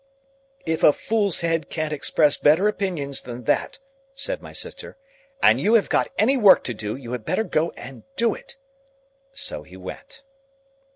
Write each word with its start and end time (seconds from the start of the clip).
"If 0.65 0.81
a 0.81 0.93
fool's 0.93 1.41
head 1.41 1.69
can't 1.69 1.93
express 1.93 2.35
better 2.35 2.67
opinions 2.67 3.21
than 3.21 3.43
that," 3.43 3.77
said 4.15 4.41
my 4.41 4.51
sister, 4.51 4.97
"and 5.43 5.61
you 5.61 5.75
have 5.75 5.89
got 5.89 6.09
any 6.17 6.37
work 6.37 6.63
to 6.63 6.73
do, 6.73 6.95
you 6.95 7.11
had 7.11 7.23
better 7.23 7.43
go 7.43 7.69
and 7.77 8.01
do 8.15 8.33
it." 8.33 8.57
So 9.33 9.61
he 9.61 9.77
went. 9.77 10.23